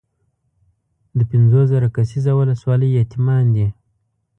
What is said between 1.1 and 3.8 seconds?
د پنځوس زره کسیزه ولسوالۍ یتیمان دي.